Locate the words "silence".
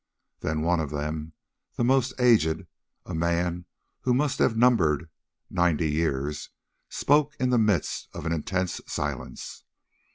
8.87-9.63